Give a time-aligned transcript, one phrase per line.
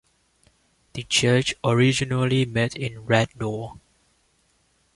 [0.93, 3.73] The church originally met in Radnor.